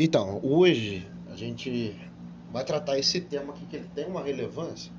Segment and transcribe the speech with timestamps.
[0.00, 1.92] Então, hoje a gente
[2.52, 4.92] vai tratar esse tema aqui que ele tem uma relevância,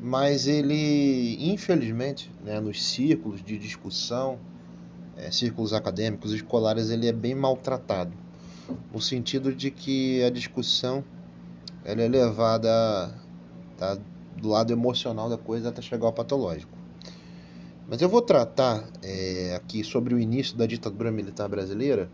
[0.00, 4.38] mas ele, infelizmente, né, nos círculos de discussão,
[5.16, 8.12] é, círculos acadêmicos, escolares, ele é bem maltratado,
[8.92, 11.04] no sentido de que a discussão
[11.84, 13.12] ela é levada
[13.76, 13.98] tá,
[14.36, 16.78] do lado emocional da coisa até chegar ao patológico.
[17.88, 22.08] Mas eu vou tratar é, aqui sobre o início da ditadura militar brasileira,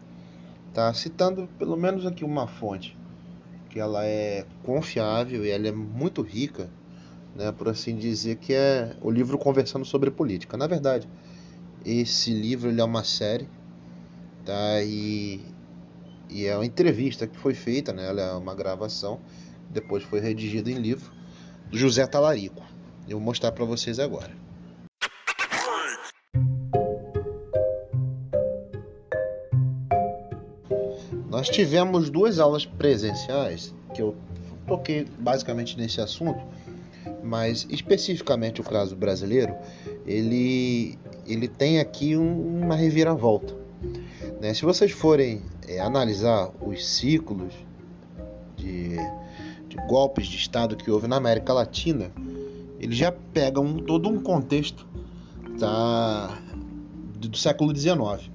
[0.73, 2.97] tá, citando pelo menos aqui uma fonte
[3.71, 6.69] que ela é confiável e ela é muito rica,
[7.37, 10.57] né, por assim dizer, que é o livro Conversando sobre Política.
[10.57, 11.09] Na verdade,
[11.85, 13.49] esse livro é uma série,
[14.45, 15.41] tá, e,
[16.29, 19.21] e é uma entrevista que foi feita, né, ela é uma gravação,
[19.71, 21.13] depois foi redigida em livro,
[21.71, 22.63] do José Talarico.
[23.09, 24.33] Eu vou mostrar para vocês agora.
[31.41, 34.15] Nós tivemos duas aulas presenciais que eu
[34.67, 36.39] toquei basicamente nesse assunto,
[37.25, 39.55] mas especificamente o caso brasileiro,
[40.05, 43.57] ele, ele tem aqui um, uma reviravolta.
[44.39, 44.53] Né?
[44.53, 47.55] Se vocês forem é, analisar os ciclos
[48.59, 48.97] de,
[49.67, 52.13] de golpes de Estado que houve na América Latina,
[52.79, 54.87] ele já pega um, todo um contexto
[55.59, 56.39] tá,
[57.17, 58.31] do século XIX.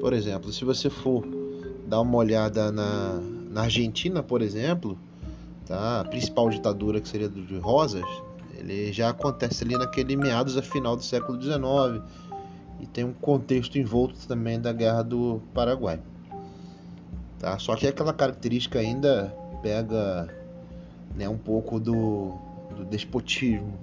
[0.00, 1.42] Por exemplo, se você for
[1.94, 4.98] dá uma olhada na, na Argentina, por exemplo,
[5.64, 6.00] tá?
[6.00, 8.04] a principal ditadura que seria de Rosas,
[8.58, 12.02] ele já acontece ali naquele meados a final do século XIX
[12.80, 16.00] e tem um contexto envolto também da Guerra do Paraguai.
[17.38, 17.60] Tá?
[17.60, 20.28] Só que aquela característica ainda pega
[21.14, 22.32] né, um pouco do,
[22.76, 23.78] do despotismo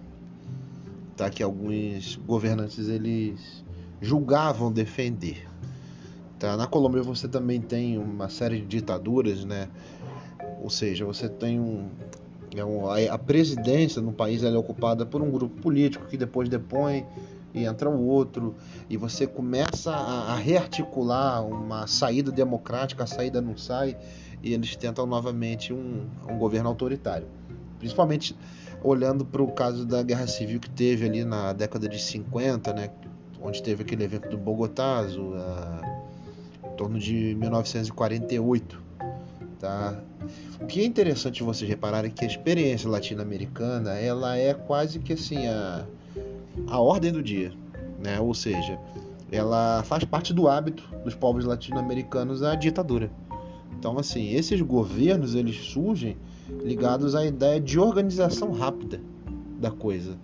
[1.15, 1.29] tá?
[1.29, 3.63] que alguns governantes eles
[4.01, 5.50] julgavam defender.
[6.41, 6.57] Tá?
[6.57, 9.69] Na Colômbia você também tem uma série de ditaduras, né?
[10.59, 11.87] Ou seja, você tem um,
[12.55, 17.05] é um a presidência no país é ocupada por um grupo político que depois depõe
[17.53, 18.55] e entra o outro
[18.89, 23.95] e você começa a, a rearticular uma saída democrática, a saída não sai
[24.41, 27.27] e eles tentam novamente um, um governo autoritário.
[27.77, 28.35] Principalmente
[28.83, 32.89] olhando para o caso da guerra civil que teve ali na década de 50, né,
[33.39, 36.00] onde teve aquele evento do Bogotazo, a
[36.71, 38.81] torno de 1948.
[39.59, 39.99] Tá?
[40.59, 45.13] O que é interessante vocês repararem é que a experiência latino-americana ela é quase que
[45.13, 45.85] assim a,
[46.67, 47.51] a ordem do dia,
[47.99, 48.19] né?
[48.19, 48.79] Ou seja,
[49.31, 53.09] ela faz parte do hábito dos povos latino-americanos a ditadura.
[53.77, 56.17] Então, assim, esses governos eles surgem
[56.63, 58.99] ligados à ideia de organização rápida
[59.59, 60.17] da coisa.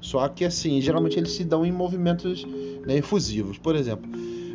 [0.00, 2.44] Só que, assim, geralmente eles se dão em movimentos
[2.86, 3.58] né, efusivos.
[3.58, 4.10] Por exemplo,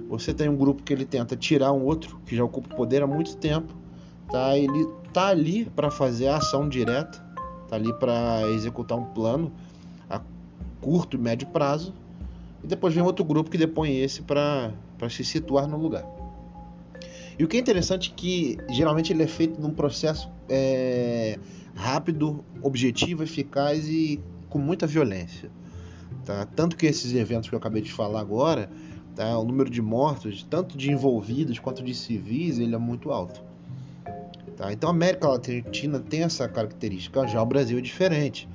[0.07, 3.03] você tem um grupo que ele tenta tirar um outro que já ocupa o poder
[3.03, 3.73] há muito tempo,
[4.31, 4.57] tá?
[4.57, 7.23] Ele tá ali para fazer a ação direta,
[7.67, 9.51] tá ali para executar um plano
[10.09, 10.21] a
[10.81, 11.93] curto e médio prazo,
[12.63, 14.71] e depois vem outro grupo que depõe esse para
[15.09, 16.05] se situar no lugar.
[17.37, 21.37] E o que é interessante é que geralmente ele é feito num processo é,
[21.75, 24.19] rápido, objetivo, eficaz e
[24.49, 25.51] com muita violência.
[26.25, 26.45] Tá?
[26.45, 28.69] Tanto que esses eventos que eu acabei de falar agora,
[29.17, 29.35] Tá?
[29.39, 33.41] O número de mortos, tanto de envolvidos quanto de civis, ele é muito alto.
[34.55, 34.71] Tá?
[34.71, 38.47] Então a América Latina tem essa característica, já o Brasil é diferente.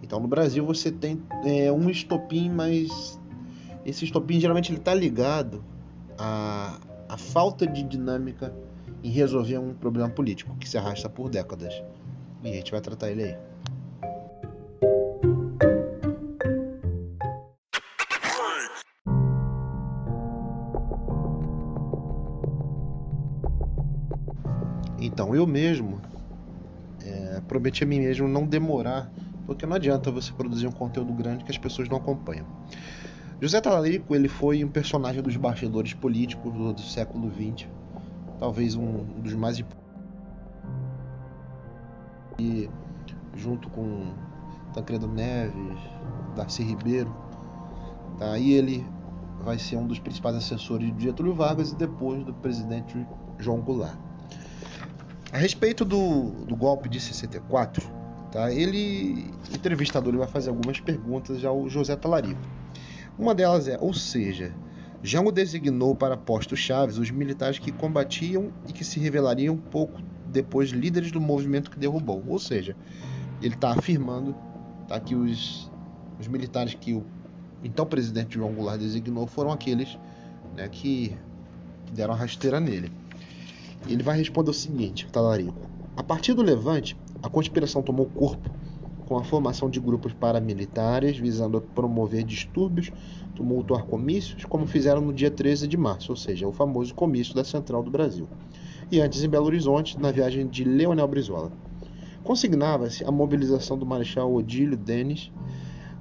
[0.00, 3.18] Então no Brasil você tem é, um estopim, mas
[3.84, 5.64] esse estopim geralmente ele está ligado
[6.16, 6.78] à,
[7.08, 8.54] à falta de dinâmica
[9.02, 11.82] em resolver um problema político que se arrasta por décadas.
[12.44, 13.36] E a gente vai tratar ele aí.
[24.98, 26.00] Então, eu mesmo
[27.02, 29.10] é, prometi a mim mesmo não demorar,
[29.46, 32.46] porque não adianta você produzir um conteúdo grande que as pessoas não acompanham.
[33.40, 37.68] José Talarico ele foi um personagem dos bastidores políticos do, do século XX,
[38.38, 39.62] talvez um dos mais
[42.38, 42.68] e
[43.34, 44.14] junto com
[44.72, 45.78] Tancredo Neves,
[46.34, 47.14] Darcy Ribeiro,
[48.18, 48.38] tá?
[48.38, 48.86] E ele
[49.44, 53.06] vai ser um dos principais assessores de Getúlio Vargas e depois do presidente
[53.38, 54.05] João Goulart.
[55.36, 57.86] A respeito do, do golpe de 64,
[58.32, 58.50] tá?
[58.50, 62.40] ele, o entrevistador ele vai fazer algumas perguntas ao José Talarico.
[63.18, 64.54] Uma delas é, ou seja,
[65.02, 70.00] já o designou para postos chaves os militares que combatiam e que se revelariam pouco
[70.28, 72.24] depois líderes do movimento que derrubou.
[72.26, 72.74] Ou seja,
[73.42, 74.34] ele está afirmando
[74.88, 75.70] tá, que os,
[76.18, 77.04] os militares que o
[77.62, 79.98] então presidente João Goulart designou foram aqueles
[80.56, 81.14] né, que
[81.92, 82.90] deram a rasteira nele.
[83.92, 85.68] Ele vai responder o seguinte, Talarico.
[85.96, 88.50] A partir do Levante, a conspiração tomou corpo
[89.06, 92.92] com a formação de grupos paramilitares visando promover distúrbios,
[93.34, 97.44] tumultuar comícios, como fizeram no dia 13 de março, ou seja, o famoso comício da
[97.44, 98.28] Central do Brasil,
[98.90, 101.52] e antes em Belo Horizonte, na viagem de Leonel Brizola.
[102.24, 105.30] Consignava-se a mobilização do Marechal Odílio Denis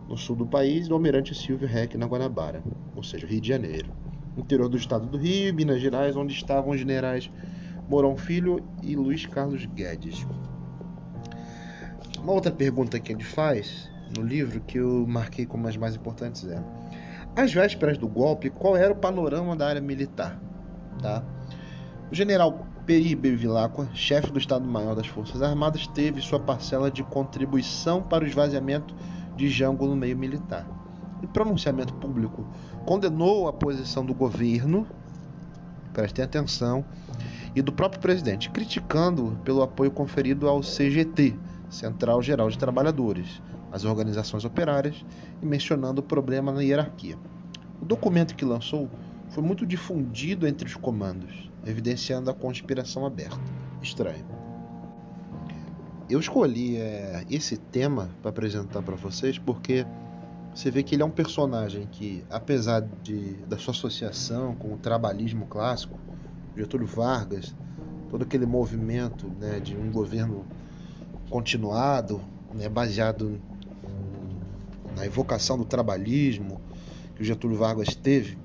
[0.10, 2.64] no sul do país e do Almirante Silvio Reck na Guanabara,
[2.96, 3.92] ou seja, Rio de Janeiro,
[4.36, 7.30] interior do estado do Rio Minas Gerais, onde estavam os generais
[7.88, 10.26] Mourão Filho e Luiz Carlos Guedes.
[12.20, 16.46] Uma outra pergunta que ele faz no livro, que eu marquei como as mais importantes,
[16.48, 16.62] é:
[17.36, 20.40] Às vésperas do golpe, qual era o panorama da área militar?
[21.02, 21.24] Tá?
[22.12, 28.02] O general Peri Bevilacqua, chefe do Estado-Maior das Forças Armadas, teve sua parcela de contribuição
[28.02, 28.96] para o esvaziamento
[29.36, 30.68] de Jango no meio militar.
[31.24, 32.46] Em pronunciamento público,
[32.86, 34.88] condenou a posição do governo,
[35.94, 36.86] prestem atenção,
[37.56, 41.36] e do próprio presidente, criticando pelo apoio conferido ao CGT,
[41.70, 43.42] Central Geral de Trabalhadores,
[43.72, 45.06] as organizações operárias
[45.42, 47.18] e mencionando o problema na hierarquia.
[47.82, 48.90] O documento que lançou
[49.30, 53.40] foi muito difundido entre os comandos, evidenciando a conspiração aberta.
[53.82, 54.26] Estranho.
[56.10, 59.86] Eu escolhi é, esse tema para apresentar para vocês porque
[60.54, 64.78] você vê que ele é um personagem que, apesar de, da sua associação com o
[64.78, 66.00] trabalhismo clássico,
[66.56, 67.54] Getúlio Vargas,
[68.10, 70.46] todo aquele movimento né, de um governo
[71.30, 72.22] continuado,
[72.54, 73.40] né, baseado
[74.96, 76.60] na evocação do trabalhismo
[77.16, 78.38] que o Getúlio Vargas teve,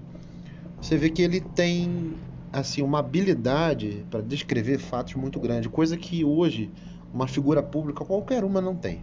[0.80, 2.14] você vê que ele tem
[2.52, 6.70] assim uma habilidade para descrever fatos muito grande, coisa que hoje
[7.12, 9.02] uma figura pública qualquer uma não tem,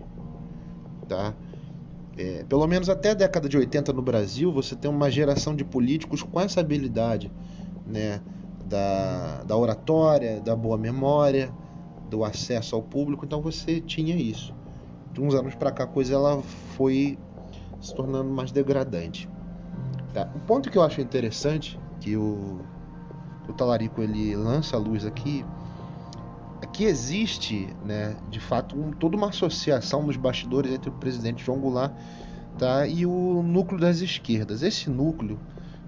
[1.08, 1.34] tá?
[2.18, 5.64] É, pelo menos até a década de 80 no Brasil, você tem uma geração de
[5.64, 7.32] políticos com essa habilidade,
[7.86, 8.22] né,
[8.68, 11.52] da, da oratória, da boa memória,
[12.10, 14.54] do acesso ao público, então você tinha isso.
[15.12, 16.42] De uns anos para cá a coisa ela
[16.76, 17.18] foi
[17.82, 19.30] se tornando mais degradante.
[20.14, 20.30] Tá?
[20.36, 22.60] O ponto que eu acho interessante que o,
[23.48, 25.46] o Talarico ele lança a luz aqui
[26.62, 31.44] é que existe, né, de fato, um, toda uma associação nos bastidores entre o presidente
[31.44, 31.94] João Goulart
[32.58, 34.64] tá, e o núcleo das esquerdas.
[34.64, 35.40] Esse núcleo,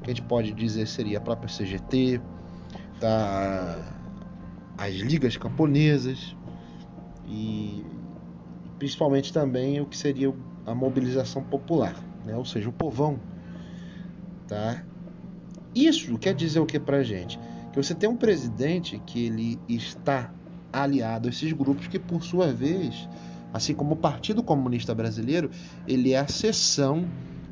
[0.03, 2.21] que a gente pode dizer seria a própria CGT,
[4.77, 6.35] as ligas camponesas
[7.27, 7.83] e
[8.77, 10.33] principalmente também o que seria
[10.65, 12.35] a mobilização popular, né?
[12.35, 13.19] ou seja, o povão.
[14.47, 14.83] Tá?
[15.75, 17.39] Isso quer dizer o que para gente?
[17.71, 20.33] Que você tem um presidente que ele está
[20.71, 23.07] aliado a esses grupos que, por sua vez,
[23.53, 25.51] assim como o Partido Comunista Brasileiro,
[25.87, 27.07] ele é a seção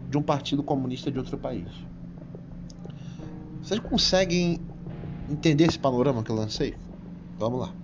[0.09, 1.67] de um partido comunista de outro país.
[3.61, 4.59] Vocês conseguem
[5.27, 6.81] entender esse panorama que eu lancei?
[7.38, 7.77] Vamos lá.